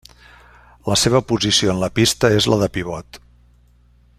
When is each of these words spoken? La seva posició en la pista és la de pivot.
La 0.91 0.95
seva 1.01 1.21
posició 1.31 1.73
en 1.75 1.83
la 1.83 1.91
pista 1.99 2.33
és 2.39 2.51
la 2.53 2.59
de 2.63 2.71
pivot. 2.79 3.21